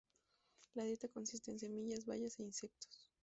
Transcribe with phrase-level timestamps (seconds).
[0.73, 3.07] La dieta consiste en semillas, bayas e insectos.